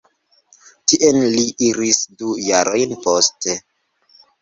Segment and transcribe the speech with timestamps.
[0.91, 3.59] Tien li iris du jarojn poste.